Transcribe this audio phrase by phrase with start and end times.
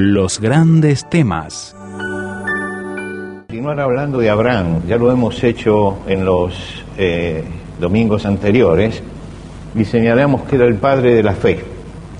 [0.00, 1.74] Los grandes temas.
[3.48, 7.42] Continuar hablando de Abraham, ya lo hemos hecho en los eh,
[7.80, 9.02] domingos anteriores,
[9.74, 11.64] y señalamos que era el padre de la fe,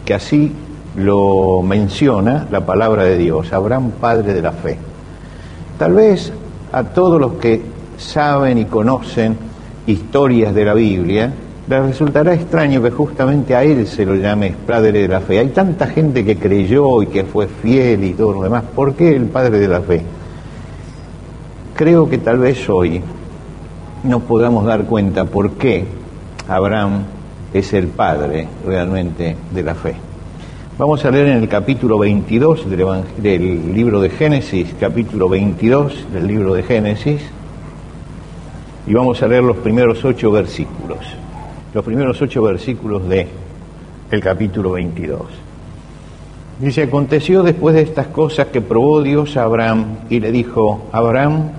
[0.04, 0.52] que así
[0.96, 4.76] lo menciona la palabra de Dios, Abraham padre de la fe.
[5.78, 6.32] Tal vez
[6.72, 7.62] a todos los que
[7.96, 9.36] saben y conocen
[9.86, 11.32] historias de la Biblia,
[11.68, 15.38] les resultará extraño que justamente a él se lo llame padre de la fe.
[15.38, 18.64] Hay tanta gente que creyó y que fue fiel y todo lo demás.
[18.74, 20.02] ¿Por qué el padre de la fe?
[21.74, 23.02] Creo que tal vez hoy
[24.02, 25.84] nos podamos dar cuenta por qué
[26.48, 27.02] Abraham
[27.52, 29.94] es el padre realmente de la fe.
[30.78, 32.86] Vamos a leer en el capítulo 22 del,
[33.18, 37.20] del, libro de Génesis, capítulo 22 del libro de Génesis,
[38.86, 40.98] y vamos a leer los primeros ocho versículos,
[41.78, 43.28] los primeros ocho versículos de
[44.10, 45.20] el capítulo 22.
[46.58, 51.50] Dice, aconteció después de estas cosas que probó Dios a Abraham y le dijo, Abraham,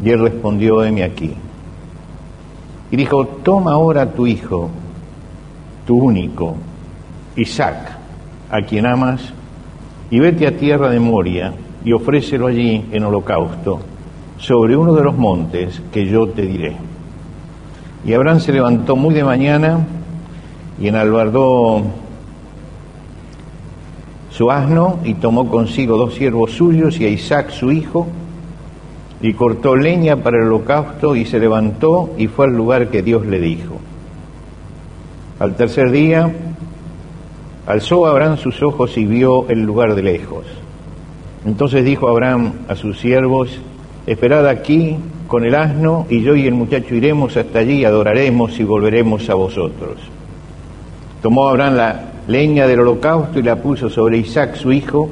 [0.00, 1.34] y él respondió, heme aquí.
[2.92, 4.70] Y dijo, toma ahora tu hijo,
[5.88, 6.54] tu único,
[7.34, 7.98] Isaac,
[8.48, 9.22] a quien amas,
[10.08, 11.52] y vete a tierra de Moria
[11.84, 13.80] y ofrécelo allí en holocausto,
[14.38, 16.89] sobre uno de los montes que yo te diré.
[18.04, 19.86] Y Abraham se levantó muy de mañana
[20.80, 21.82] y enalbardó
[24.30, 28.06] su asno y tomó consigo dos siervos suyos y a Isaac su hijo,
[29.20, 33.26] y cortó leña para el holocausto y se levantó y fue al lugar que Dios
[33.26, 33.76] le dijo.
[35.38, 36.30] Al tercer día
[37.66, 40.46] alzó Abraham sus ojos y vio el lugar de lejos.
[41.44, 43.58] Entonces dijo Abraham a sus siervos,
[44.06, 44.96] esperad aquí
[45.30, 49.34] con el asno y yo y el muchacho iremos hasta allí, adoraremos y volveremos a
[49.34, 50.00] vosotros.
[51.22, 55.08] Tomó Abraham la leña del holocausto y la puso sobre Isaac su hijo,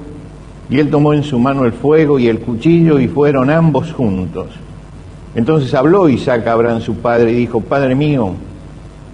[0.68, 4.48] y él tomó en su mano el fuego y el cuchillo y fueron ambos juntos.
[5.36, 8.32] Entonces habló Isaac a Abraham su padre y dijo, Padre mío.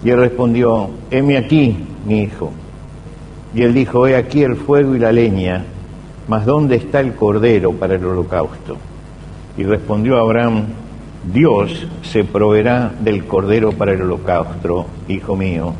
[0.03, 1.77] Y él respondió, heme aquí,
[2.07, 2.51] mi hijo.
[3.53, 5.65] Y él dijo, he aquí el fuego y la leña,
[6.27, 8.77] mas ¿dónde está el cordero para el holocausto?
[9.55, 10.63] Y respondió Abraham,
[11.33, 15.73] Dios se proveerá del cordero para el holocausto, hijo mío.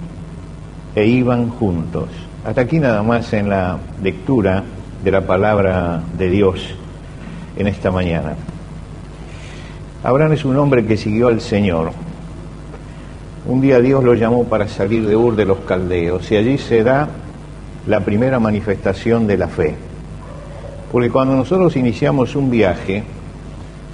[0.96, 2.10] E iban juntos.
[2.44, 4.64] Hasta aquí nada más en la lectura
[5.04, 6.74] de la palabra de Dios
[7.58, 8.34] en esta mañana.
[10.04, 11.92] Abraham es un hombre que siguió al Señor.
[13.48, 16.84] Un día Dios lo llamó para salir de Ur de los Caldeos y allí se
[16.84, 17.08] da
[17.86, 19.76] la primera manifestación de la fe.
[20.92, 23.04] Porque cuando nosotros iniciamos un viaje,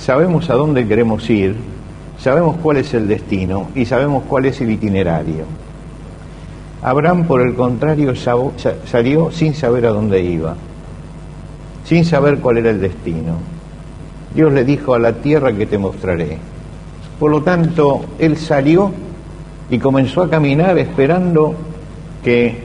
[0.01, 1.55] sabemos a dónde queremos ir,
[2.19, 5.45] sabemos cuál es el destino y sabemos cuál es el itinerario.
[6.83, 10.55] Abraham, por el contrario, salió sin saber a dónde iba
[11.91, 13.35] sin saber cuál era el destino.
[14.33, 16.37] Dios le dijo a la tierra que te mostraré.
[17.19, 18.91] Por lo tanto, él salió
[19.69, 21.53] y comenzó a caminar esperando
[22.23, 22.55] que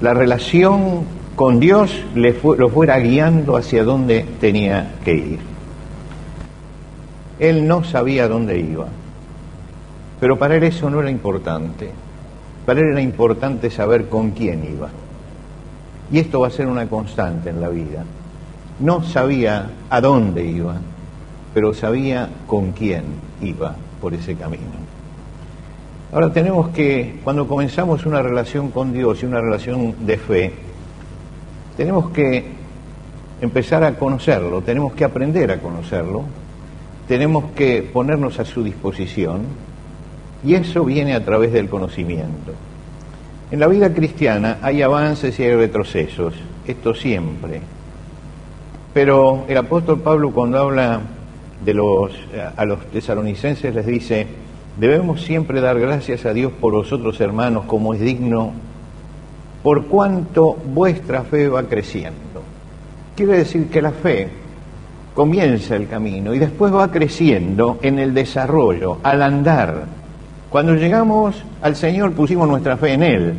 [0.00, 1.04] la relación
[1.36, 5.49] con Dios lo fuera guiando hacia donde tenía que ir.
[7.40, 8.86] Él no sabía dónde iba,
[10.20, 11.90] pero para él eso no era importante.
[12.64, 14.90] Para él era importante saber con quién iba.
[16.12, 18.04] Y esto va a ser una constante en la vida
[18.80, 20.76] no sabía a dónde iba,
[21.54, 23.04] pero sabía con quién
[23.40, 24.64] iba por ese camino.
[26.12, 30.52] Ahora tenemos que, cuando comenzamos una relación con Dios y una relación de fe,
[31.76, 32.44] tenemos que
[33.40, 36.24] empezar a conocerlo, tenemos que aprender a conocerlo,
[37.10, 39.40] tenemos que ponernos a su disposición
[40.44, 42.52] y eso viene a través del conocimiento.
[43.50, 46.34] En la vida cristiana hay avances y hay retrocesos,
[46.64, 47.62] esto siempre,
[48.94, 51.00] pero el apóstol Pablo cuando habla
[52.56, 54.28] a los tesalonicenses les dice,
[54.78, 58.52] debemos siempre dar gracias a Dios por vosotros hermanos como es digno,
[59.64, 62.44] por cuanto vuestra fe va creciendo.
[63.16, 64.39] Quiere decir que la fe
[65.14, 69.84] comienza el camino y después va creciendo en el desarrollo, al andar.
[70.50, 73.34] Cuando llegamos al Señor pusimos nuestra fe en Él,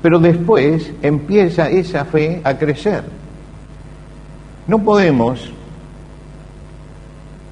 [0.00, 3.04] pero después empieza esa fe a crecer.
[4.66, 5.50] No podemos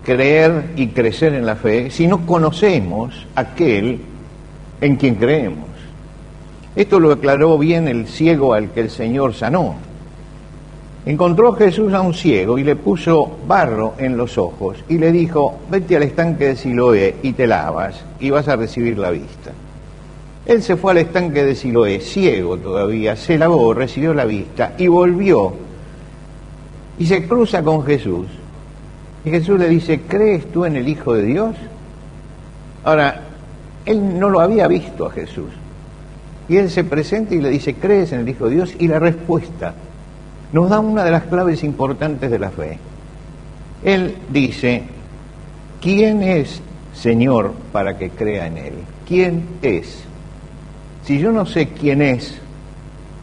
[0.05, 4.01] creer y crecer en la fe si no conocemos aquel
[4.81, 5.69] en quien creemos.
[6.77, 9.90] Esto lo aclaró bien el ciego al que el Señor sanó.
[11.07, 15.59] Encontró Jesús a un ciego y le puso barro en los ojos y le dijo,
[15.71, 19.51] vete al estanque de Siloé y te lavas y vas a recibir la vista.
[20.45, 24.89] Él se fue al estanque de Siloé, ciego todavía, se lavó, recibió la vista y
[24.89, 25.55] volvió
[26.99, 28.27] y se cruza con Jesús.
[29.25, 31.57] Y Jesús le dice, ¿crees tú en el Hijo de Dios?
[32.85, 33.23] Ahora,
[33.87, 35.49] él no lo había visto a Jesús.
[36.47, 38.75] Y él se presenta y le dice, ¿crees en el Hijo de Dios?
[38.79, 39.75] Y la respuesta
[40.53, 42.79] nos da una de las claves importantes de la fe.
[43.85, 44.83] Él dice,
[45.81, 46.61] ¿quién es
[46.95, 48.73] Señor para que crea en Él?
[49.07, 50.05] ¿Quién es?
[51.05, 52.39] Si yo no sé quién es,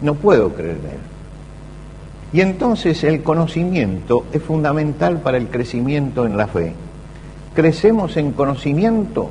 [0.01, 1.00] no puedo creer en Él.
[2.33, 6.73] Y entonces el conocimiento es fundamental para el crecimiento en la fe.
[7.53, 9.30] Crecemos en conocimiento,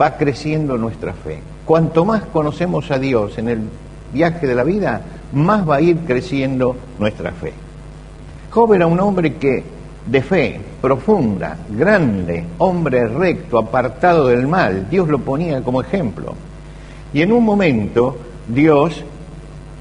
[0.00, 1.40] va creciendo nuestra fe.
[1.64, 3.60] Cuanto más conocemos a Dios en el
[4.12, 5.00] viaje de la vida,
[5.34, 7.52] más va a ir creciendo nuestra fe.
[8.50, 9.62] Job era un hombre que
[10.06, 16.34] de fe profunda, grande, hombre recto, apartado del mal, Dios lo ponía como ejemplo.
[17.12, 18.16] Y en un momento
[18.46, 19.02] Dios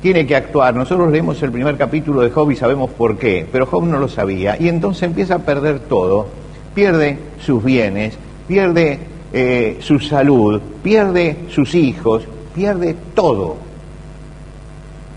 [0.01, 0.75] tiene que actuar.
[0.75, 4.07] Nosotros leemos el primer capítulo de Job y sabemos por qué, pero Job no lo
[4.07, 4.57] sabía.
[4.59, 6.27] Y entonces empieza a perder todo,
[6.73, 8.17] pierde sus bienes,
[8.47, 8.99] pierde
[9.31, 12.23] eh, su salud, pierde sus hijos,
[12.53, 13.57] pierde todo.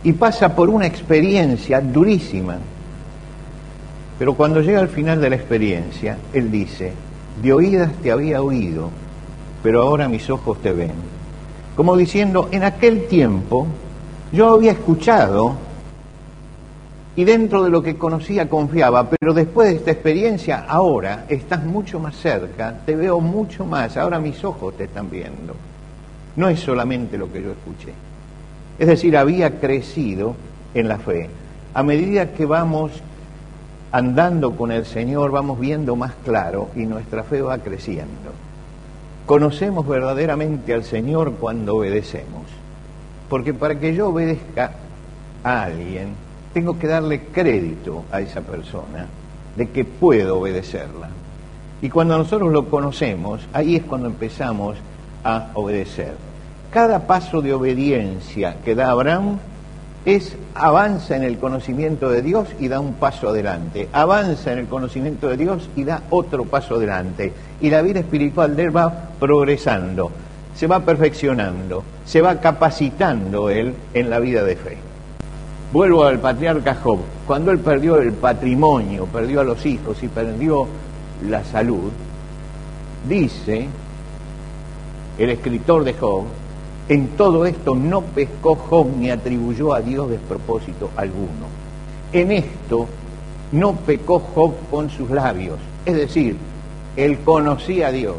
[0.03, 2.59] Y pasa por una experiencia durísima.
[4.19, 6.93] Pero cuando llega al final de la experiencia, él dice,
[7.43, 8.91] de oídas te había oído,
[9.63, 10.93] pero ahora mis ojos te ven.
[11.75, 13.67] Como diciendo, en aquel tiempo
[14.33, 15.55] yo había escuchado
[17.15, 21.99] y dentro de lo que conocía confiaba, pero después de esta experiencia, ahora estás mucho
[21.99, 25.55] más cerca, te veo mucho más, ahora mis ojos te están viendo.
[26.37, 27.93] No es solamente lo que yo escuché.
[28.79, 30.35] Es decir, había crecido
[30.75, 31.31] en la fe.
[31.75, 32.93] A medida que vamos
[33.93, 38.33] andando con el Señor, vamos viendo más claro y nuestra fe va creciendo.
[39.25, 42.45] Conocemos verdaderamente al Señor cuando obedecemos.
[43.29, 44.73] Porque para que yo obedezca
[45.43, 46.09] a alguien,
[46.53, 49.07] tengo que darle crédito a esa persona
[49.57, 51.09] de que puedo obedecerla.
[51.83, 54.77] Y cuando nosotros lo conocemos, ahí es cuando empezamos
[55.25, 56.26] a obedecer.
[56.77, 59.39] Cada paso de obediencia que da Abraham
[60.05, 64.67] es avanza en el conocimiento de Dios y da un paso adelante, avanza en el
[64.67, 67.33] conocimiento de Dios y da otro paso adelante.
[67.63, 70.11] Y la vida espiritual de él va progresando
[70.55, 74.77] se va perfeccionando, se va capacitando él en la vida de fe.
[75.73, 76.99] Vuelvo al patriarca Job.
[77.27, 80.67] Cuando él perdió el patrimonio, perdió a los hijos y perdió
[81.27, 81.91] la salud,
[83.09, 83.67] dice
[85.17, 86.27] el escritor de Job,
[86.89, 91.47] en todo esto no pescó Job ni atribuyó a Dios despropósito alguno.
[92.13, 92.87] En esto
[93.53, 96.37] no pecó Job con sus labios, es decir,
[96.97, 98.17] él conocía a Dios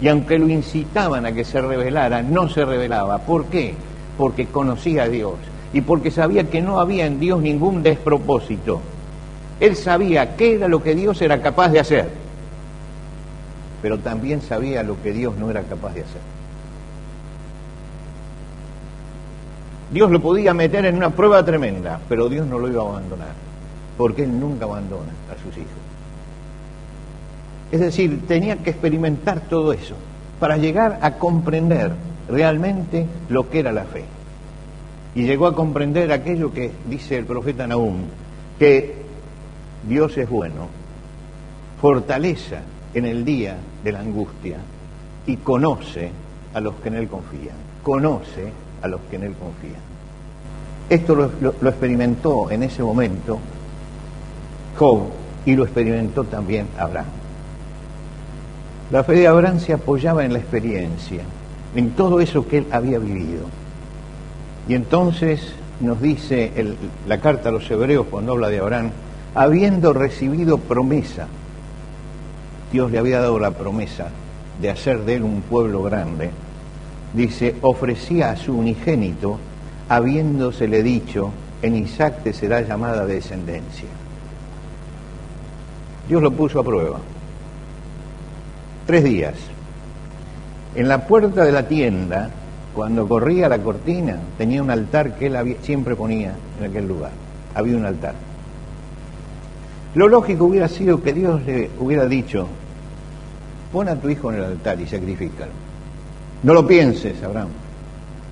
[0.00, 3.18] y aunque lo incitaban a que se rebelara, no se rebelaba.
[3.18, 3.74] ¿Por qué?
[4.18, 5.34] Porque conocía a Dios
[5.72, 8.80] y porque sabía que no había en Dios ningún despropósito.
[9.60, 12.08] Él sabía qué era lo que Dios era capaz de hacer,
[13.82, 16.33] pero también sabía lo que Dios no era capaz de hacer.
[19.94, 23.32] Dios lo podía meter en una prueba tremenda, pero Dios no lo iba a abandonar,
[23.96, 25.70] porque Él nunca abandona a sus hijos.
[27.70, 29.94] Es decir, tenía que experimentar todo eso
[30.40, 31.92] para llegar a comprender
[32.28, 34.04] realmente lo que era la fe.
[35.14, 38.02] Y llegó a comprender aquello que dice el profeta Nahum,
[38.58, 38.96] que
[39.88, 40.66] Dios es bueno,
[41.80, 42.62] fortaleza
[42.94, 44.56] en el día de la angustia
[45.24, 46.10] y conoce
[46.52, 49.80] a los que en Él confían, conoce a los que en Él confían.
[50.90, 53.38] Esto lo, experimentó en ese momento
[54.78, 55.04] Job
[55.46, 57.06] y lo experimentó también Abraham.
[58.90, 61.22] La fe de Abraham se apoyaba en la experiencia,
[61.74, 63.46] en todo eso que él había vivido.
[64.68, 66.52] Y entonces nos dice
[67.08, 68.90] la carta a los hebreos cuando habla de Abraham,
[69.34, 71.26] habiendo recibido promesa,
[72.72, 74.08] Dios le había dado la promesa
[74.60, 76.30] de hacer de él un pueblo grande,
[77.14, 79.38] dice, ofrecía a su unigénito,
[79.88, 81.30] habiéndosele dicho,
[81.62, 83.88] en Isaac te será llamada descendencia.
[86.08, 86.98] Dios lo puso a prueba
[88.86, 89.34] tres días.
[90.74, 92.30] En la puerta de la tienda,
[92.74, 97.12] cuando corría la cortina, tenía un altar que él siempre ponía en aquel lugar.
[97.54, 98.14] Había un altar.
[99.94, 102.48] Lo lógico hubiera sido que Dios le hubiera dicho,
[103.72, 105.52] pon a tu hijo en el altar y sacrifícalo.
[106.44, 107.48] No lo pienses, Abraham.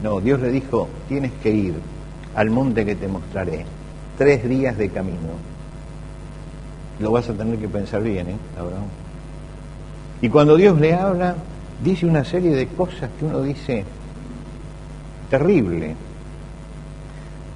[0.02, 1.75] No, Dios le dijo, tienes que ir
[2.35, 3.64] al monte que te mostraré,
[4.19, 5.31] tres días de camino.
[7.00, 8.85] Lo vas a tener que pensar bien, ¿eh, Abraham?
[10.21, 11.37] Y cuando Dios le habla,
[11.83, 13.83] dice una serie de cosas que uno dice,
[15.31, 15.97] terrible.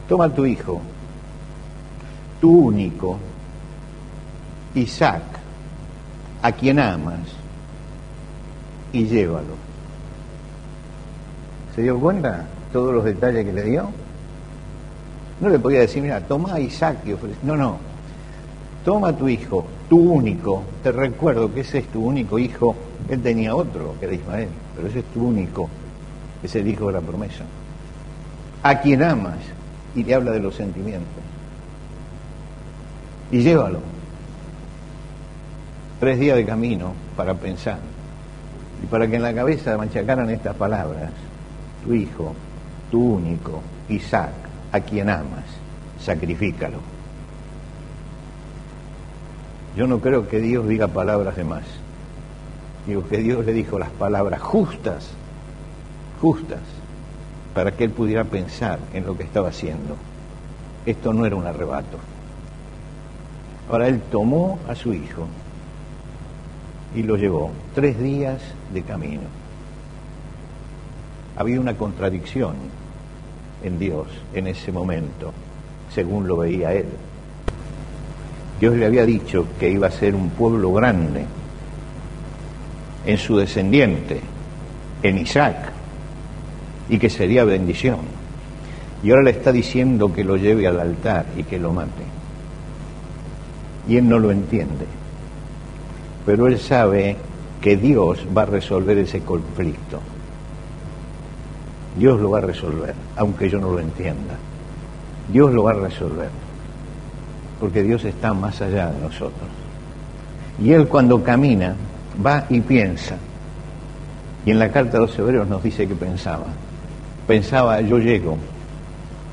[0.09, 0.81] Toma a tu hijo,
[2.41, 3.19] tu único,
[4.75, 5.23] Isaac,
[6.41, 7.21] a quien amas,
[8.95, 9.66] y llévalo.
[11.77, 13.91] ¿Se dio cuenta todos los detalles que le dio?
[15.41, 17.37] No le podía decir, mira, toma a Isaac y ofrece.
[17.43, 17.77] No, no.
[18.83, 20.63] Toma a tu hijo, tu único.
[20.83, 22.75] Te recuerdo que ese es tu único hijo.
[23.11, 25.69] Él tenía otro, que era Ismael, pero ese es tu único.
[26.43, 27.45] Es el hijo de la promesa.
[28.63, 29.39] A quien amas.
[29.95, 31.23] Y le habla de los sentimientos.
[33.31, 33.81] Y llévalo
[36.01, 37.79] tres días de camino para pensar
[38.83, 41.11] y para que en la cabeza machacaran estas palabras,
[41.87, 42.35] tu hijo,
[42.91, 44.33] tu único, Isaac,
[44.73, 45.45] a quien amas,
[46.01, 46.79] sacrifícalo.
[49.77, 51.65] Yo no creo que Dios diga palabras de más.
[52.87, 55.11] Digo que Dios le dijo las palabras justas,
[56.21, 56.61] justas,
[57.55, 59.97] para que él pudiera pensar en lo que estaba haciendo.
[60.87, 61.99] Esto no era un arrebato.
[63.71, 65.27] Ahora él tomó a su hijo
[66.95, 68.41] y lo llevó tres días
[68.73, 69.46] de camino.
[71.37, 72.55] Había una contradicción
[73.63, 75.33] en Dios en ese momento,
[75.95, 76.87] según lo veía él.
[78.61, 81.25] Dios le había dicho que iba a ser un pueblo grande
[83.05, 84.21] en su descendiente,
[85.03, 85.73] en Isaac,
[86.89, 87.99] y que sería bendición.
[89.03, 91.91] Y ahora le está diciendo que lo lleve al altar y que lo mate.
[93.89, 94.87] Y él no lo entiende
[96.27, 97.17] pero él sabe
[97.61, 100.01] que Dios va a resolver ese conflicto.
[101.97, 104.35] Dios lo va a resolver, aunque yo no lo entienda.
[105.33, 106.29] Dios lo va a resolver,
[107.59, 109.49] porque Dios está más allá de nosotros.
[110.63, 111.75] Y él cuando camina
[112.25, 113.17] va y piensa.
[114.45, 116.47] Y en la carta a los hebreos nos dice que pensaba.
[117.27, 118.37] Pensaba, yo llego,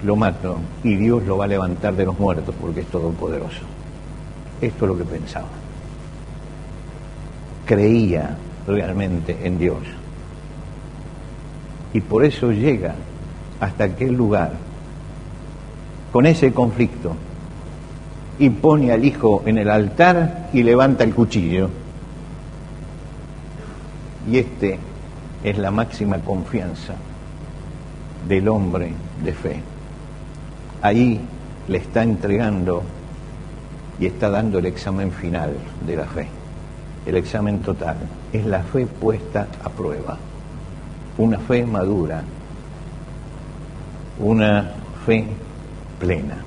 [0.04, 3.62] lo mato y Dios lo va a levantar de los muertos porque es todopoderoso.
[4.60, 5.64] Esto es lo que pensaba
[7.66, 8.36] creía
[8.68, 9.80] realmente en Dios.
[11.94, 12.96] Y por eso llega
[13.60, 14.54] hasta aquel lugar
[16.12, 17.16] con ese conflicto
[18.40, 21.70] y pone al hijo en el altar y levanta el cuchillo.
[24.30, 24.80] Y este
[25.44, 26.96] es la máxima confianza
[28.28, 28.92] del hombre
[29.24, 29.62] de fe.
[30.82, 31.20] Ahí
[31.68, 32.84] le está entregando
[34.00, 35.54] y está dando el examen final
[35.86, 36.28] de la fe
[37.06, 37.98] el examen total,
[38.32, 40.18] es la fe puesta a prueba,
[41.18, 42.24] una fe madura,
[44.20, 44.72] una
[45.06, 45.26] fe
[46.00, 46.44] plena.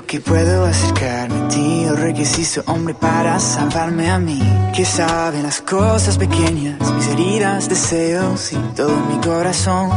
[0.00, 4.40] que puedo acercarme a ti, el requisito hombre para salvarme a mí,
[4.74, 9.90] que sabe las cosas pequeñas, mis heridas, deseos y todo mi corazón,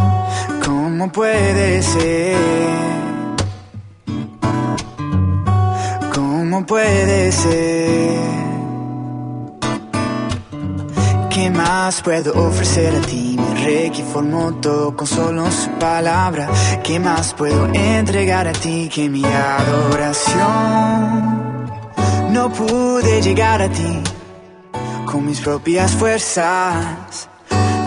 [0.97, 2.37] ¿cómo puede ser?
[6.13, 8.17] ¿Cómo puede ser?
[11.29, 13.37] ¿Qué más puedo ofrecer a ti?
[13.37, 16.47] Mi rey que formó todo con solo su palabra.
[16.81, 20.39] ¿Qué más puedo entregar a ti que mi adoración?
[22.31, 24.01] No pude llegar a ti
[25.11, 27.27] con mis propias fuerzas.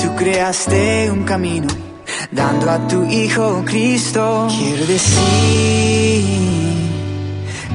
[0.02, 1.87] Tú creaste un camino
[2.30, 4.48] dando a tu Hijo Cristo.
[4.50, 6.24] Quiero decir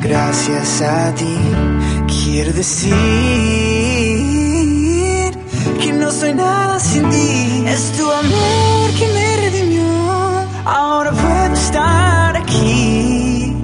[0.01, 1.37] gracias a ti.
[2.07, 3.73] Quiero decir
[6.03, 7.63] no soy nada sin ti.
[7.67, 9.85] Es tu amor que me redimió.
[10.65, 13.55] Ahora puedo estar aquí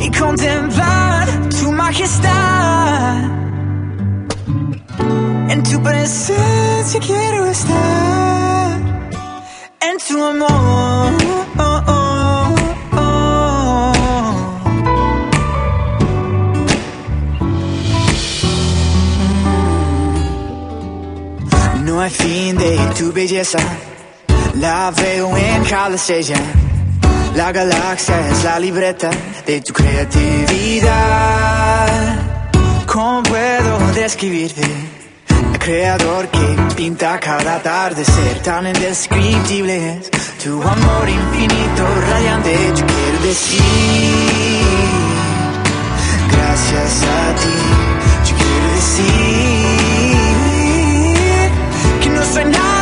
[0.00, 1.26] y contemplar
[1.60, 3.16] tu majestad.
[5.48, 8.37] En tu presencia quiero estar.
[9.90, 11.12] En tu amor.
[11.58, 12.54] Oh, oh.
[21.84, 23.58] No hay fin de tu belleza,
[24.56, 26.36] la veo en cada estrella.
[27.34, 29.10] La galaxia es la libreta
[29.46, 30.88] de tu creatividad.
[32.86, 34.98] ¿Cómo puedo describirte?
[35.68, 42.54] creador que pinta cada atardecer tan indescriptible es tu amor infinito, radiante.
[42.68, 44.78] Yo quiero decir
[46.30, 47.58] gracias a ti.
[48.28, 49.10] Yo quiero decir
[52.00, 52.77] que no soy nada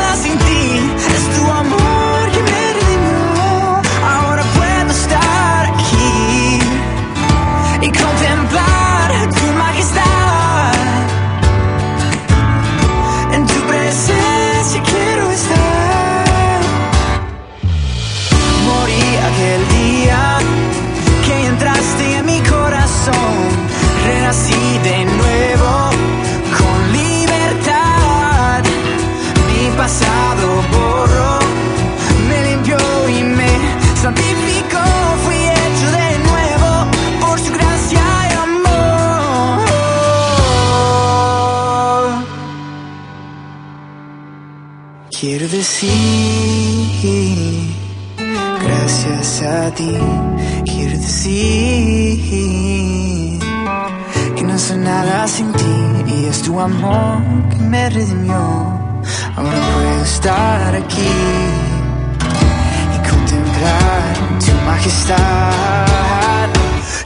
[64.87, 66.51] majestad.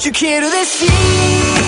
[0.01, 1.60] Yo quiero decir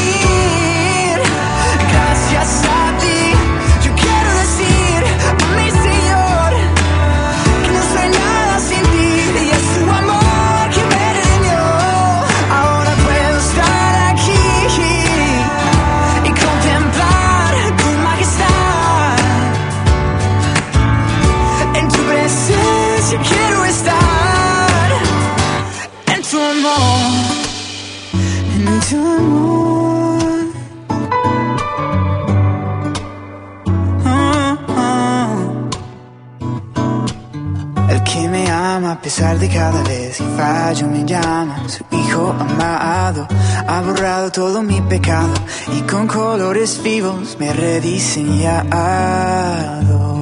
[39.23, 43.27] ama a pesar de cada vez que fallo me llama Su hijo amado
[43.67, 45.33] ha borrado todo mi pecado
[45.77, 50.13] Y con colores vivos me rediseñado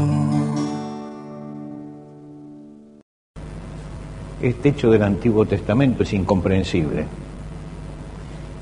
[4.43, 7.05] Este hecho del Antiguo Testamento es incomprensible.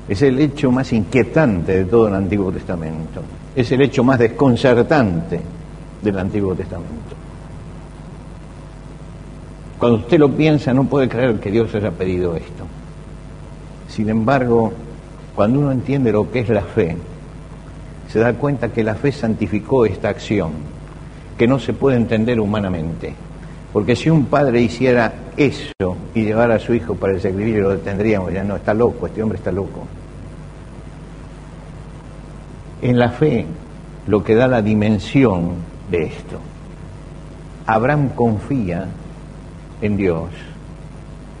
[0.09, 3.21] Es el hecho más inquietante de todo el Antiguo Testamento.
[3.55, 5.39] Es el hecho más desconcertante
[6.01, 7.18] del Antiguo Testamento.
[9.79, 12.65] Cuando usted lo piensa no puede creer que Dios haya pedido esto.
[13.87, 14.73] Sin embargo,
[15.33, 16.97] cuando uno entiende lo que es la fe,
[18.11, 20.51] se da cuenta que la fe santificó esta acción,
[21.37, 23.15] que no se puede entender humanamente.
[23.71, 27.69] Porque si un padre hiciera eso y llevara a su hijo para el sacrificio, lo
[27.69, 29.87] detendríamos, ya no, está loco, este hombre está loco.
[32.81, 33.45] En la fe,
[34.07, 35.51] lo que da la dimensión
[35.89, 36.39] de esto.
[37.65, 38.87] Abraham confía
[39.81, 40.29] en Dios.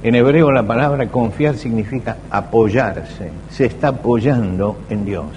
[0.01, 5.27] En hebreo la palabra confiar significa apoyarse, se está apoyando en Dios.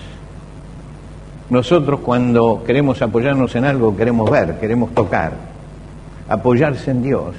[1.50, 5.32] Nosotros cuando queremos apoyarnos en algo queremos ver, queremos tocar.
[6.28, 7.34] Apoyarse en Dios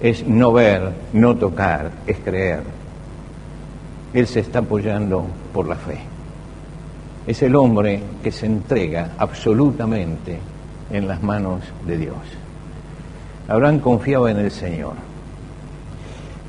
[0.00, 2.62] es no ver, no tocar, es creer.
[4.12, 5.98] Él se está apoyando por la fe.
[7.26, 10.38] Es el hombre que se entrega absolutamente
[10.90, 12.43] en las manos de Dios.
[13.48, 14.94] Abraham confiaba en el Señor.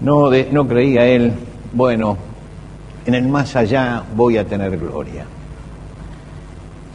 [0.02, 1.34] No, no creía él,
[1.74, 2.18] bueno,
[3.06, 5.26] en el más allá voy a tener gloria.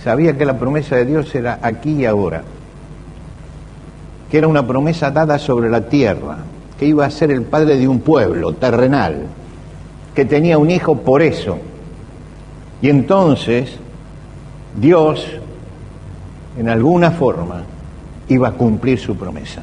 [0.03, 2.43] Sabía que la promesa de Dios era aquí y ahora,
[4.31, 6.39] que era una promesa dada sobre la tierra,
[6.79, 9.27] que iba a ser el padre de un pueblo terrenal,
[10.15, 11.59] que tenía un hijo por eso.
[12.81, 13.77] Y entonces
[14.75, 15.27] Dios,
[16.59, 17.65] en alguna forma,
[18.29, 19.63] iba a cumplir su promesa.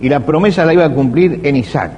[0.00, 1.92] Y la promesa la iba a cumplir en Isaac.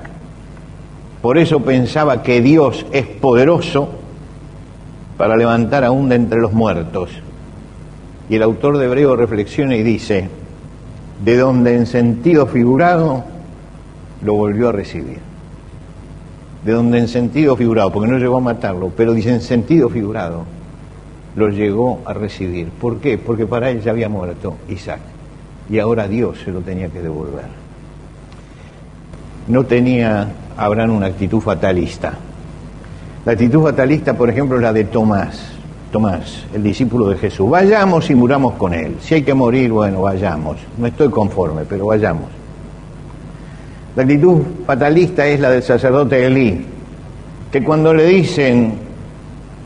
[1.21, 3.91] Por eso pensaba que Dios es poderoso
[5.19, 7.11] para levantar aún de entre los muertos.
[8.31, 10.29] Y el autor de Hebreo reflexiona y dice,
[11.23, 13.25] de donde en sentido figurado
[14.23, 15.19] lo volvió a recibir.
[16.65, 20.45] De donde en sentido figurado, porque no llegó a matarlo, pero dice en sentido figurado,
[21.37, 22.69] lo llegó a recibir.
[22.69, 23.19] ¿Por qué?
[23.19, 25.01] Porque para él ya había muerto Isaac.
[25.69, 27.60] Y ahora Dios se lo tenía que devolver.
[29.51, 32.13] No tenía Abraham una actitud fatalista.
[33.25, 35.51] La actitud fatalista, por ejemplo, es la de Tomás.
[35.91, 37.51] Tomás, el discípulo de Jesús.
[37.51, 38.99] Vayamos y muramos con él.
[39.01, 40.59] Si hay que morir, bueno, vayamos.
[40.79, 42.29] No estoy conforme, pero vayamos.
[43.97, 46.65] La actitud fatalista es la del sacerdote Elí,
[47.51, 48.75] que cuando le dicen,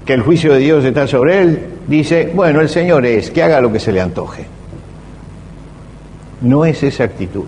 [0.06, 3.60] que el juicio de Dios está sobre él, dice, bueno, el Señor es, que haga
[3.60, 4.46] lo que se le antoje.
[6.40, 7.44] No es esa actitud.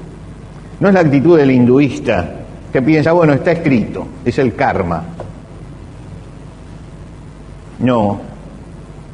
[0.80, 2.30] No es la actitud del hinduista
[2.72, 5.02] que piensa, bueno, está escrito, es el karma.
[7.78, 8.20] No,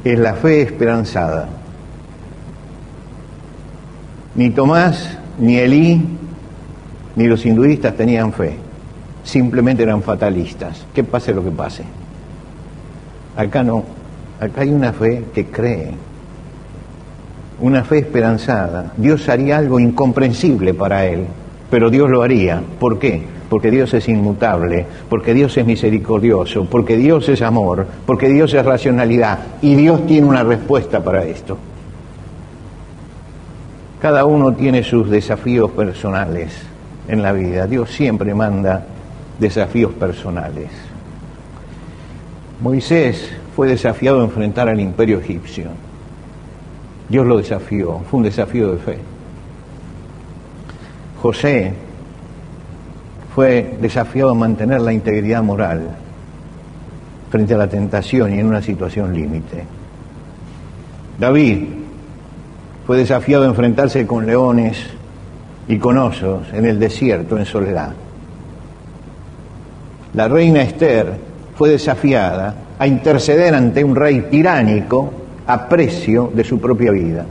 [0.03, 1.47] es la fe esperanzada.
[4.35, 6.01] Ni Tomás, ni Elí,
[7.15, 8.57] ni los hinduistas tenían fe.
[9.23, 10.85] Simplemente eran fatalistas.
[10.93, 11.83] Que pase lo que pase.
[13.37, 13.83] Acá no.
[14.39, 15.91] Acá hay una fe que cree.
[17.61, 18.91] Una fe esperanzada.
[18.97, 21.27] Dios haría algo incomprensible para él,
[21.73, 22.61] pero Dios lo haría.
[22.79, 23.19] ¿Por qué?
[23.49, 28.63] Porque Dios es inmutable, porque Dios es misericordioso, porque Dios es amor, porque Dios es
[28.63, 31.57] racionalidad y Dios tiene una respuesta para esto.
[33.99, 36.53] Cada uno tiene sus desafíos personales
[37.07, 37.65] en la vida.
[37.65, 38.85] Dios siempre manda
[39.39, 40.69] desafíos personales.
[42.61, 45.69] Moisés fue desafiado a enfrentar al imperio egipcio.
[47.09, 49.12] Dios lo desafió, fue un desafío de fe.
[51.23, 51.71] José
[53.33, 55.87] fue desafiado a mantener la integridad moral
[57.31, 59.63] frente a la tentación y en una situación límite.
[61.17, 61.59] David
[62.85, 64.85] fue desafiado a enfrentarse con leones
[65.69, 67.93] y con osos en el desierto, en soledad.
[70.15, 71.13] La reina Esther
[71.55, 75.13] fue desafiada a interceder ante un rey tiránico
[75.47, 77.25] a precio de su propia vida.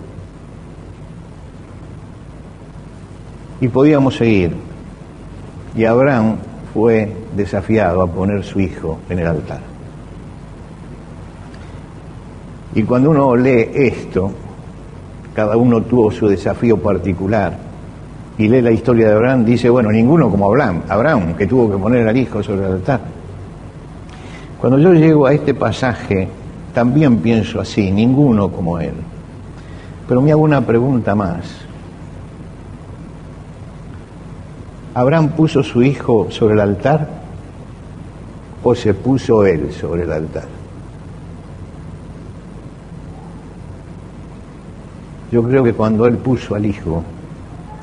[3.63, 4.53] Y podíamos seguir.
[5.77, 6.37] Y Abraham
[6.75, 9.61] fue desafiado a poner su hijo en el altar.
[12.75, 14.33] Y cuando uno lee esto,
[15.33, 17.57] cada uno tuvo su desafío particular,
[18.37, 21.79] y lee la historia de Abraham, dice, bueno, ninguno como Abraham, Abraham, que tuvo que
[21.79, 23.01] poner al hijo sobre el altar.
[24.61, 26.27] Cuando yo llego a este pasaje,
[26.75, 28.95] también pienso así, ninguno como él.
[30.09, 31.62] Pero me hago una pregunta más.
[34.95, 37.09] ¿Abraham puso su hijo sobre el altar
[38.63, 40.45] o se puso él sobre el altar?
[45.31, 47.03] Yo creo que cuando él puso al hijo,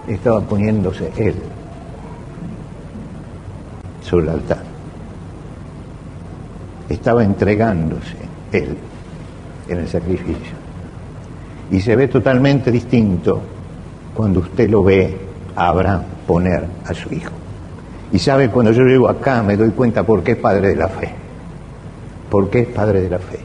[0.07, 1.33] estaba poniéndose él
[4.03, 4.63] sobre el altar.
[6.87, 8.17] Estaba entregándose
[8.51, 8.77] él
[9.67, 10.59] en el sacrificio.
[11.71, 13.41] Y se ve totalmente distinto
[14.13, 15.28] cuando usted lo ve
[15.67, 17.31] Abraham poner a su hijo.
[18.11, 20.87] Y sabe, cuando yo llego acá me doy cuenta por qué es padre de la
[20.87, 21.09] fe.
[22.29, 23.39] ¿Por qué es padre de la fe?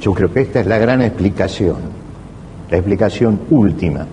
[0.00, 1.76] Yo creo que esta es la gran explicación,
[2.70, 4.06] la explicación última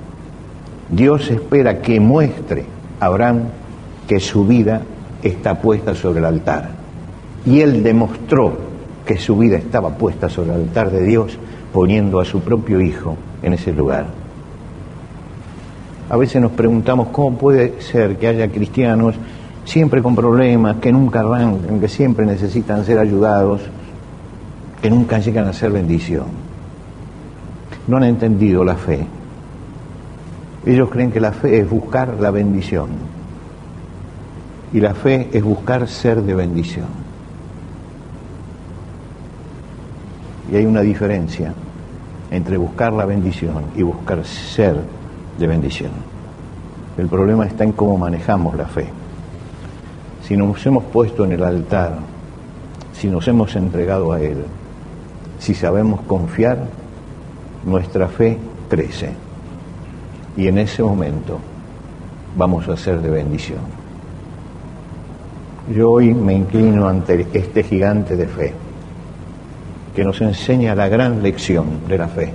[0.89, 2.65] Dios espera que muestre
[2.99, 3.49] a Abraham
[4.07, 4.81] que su vida
[5.21, 6.69] está puesta sobre el altar.
[7.45, 8.57] Y él demostró
[9.05, 11.37] que su vida estaba puesta sobre el altar de Dios
[11.73, 14.05] poniendo a su propio hijo en ese lugar.
[16.09, 19.15] A veces nos preguntamos cómo puede ser que haya cristianos
[19.65, 23.61] siempre con problemas, que nunca arrancan, que siempre necesitan ser ayudados,
[24.81, 26.25] que nunca llegan a ser bendición.
[27.87, 29.05] No han entendido la fe.
[30.65, 32.89] Ellos creen que la fe es buscar la bendición.
[34.71, 36.87] Y la fe es buscar ser de bendición.
[40.51, 41.53] Y hay una diferencia
[42.31, 44.77] entre buscar la bendición y buscar ser
[45.37, 45.91] de bendición.
[46.97, 48.87] El problema está en cómo manejamos la fe.
[50.23, 51.99] Si nos hemos puesto en el altar,
[52.93, 54.43] si nos hemos entregado a Él,
[55.39, 56.57] si sabemos confiar,
[57.65, 58.37] nuestra fe
[58.69, 59.11] crece
[60.35, 61.39] y en ese momento
[62.35, 63.59] vamos a ser de bendición.
[65.75, 68.53] Yo hoy me inclino ante este gigante de fe
[69.95, 72.31] que nos enseña la gran lección de la fe,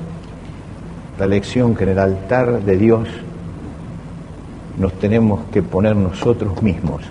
[1.18, 3.08] la lección que en el altar de Dios
[4.78, 7.02] nos tenemos que poner nosotros mismos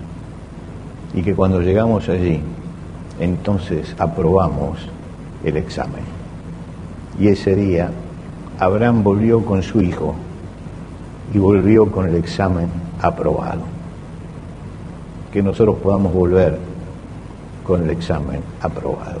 [1.14, 2.40] y que cuando llegamos allí,
[3.20, 4.78] entonces aprobamos
[5.44, 6.02] el examen.
[7.18, 7.90] Y ese día
[8.58, 10.14] Abraham volvió con su hijo
[11.32, 12.68] y volvió con el examen
[13.00, 13.62] aprobado.
[15.32, 16.58] Que nosotros podamos volver
[17.64, 19.20] con el examen aprobado.